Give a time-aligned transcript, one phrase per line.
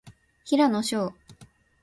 [0.45, 1.13] 平野紫耀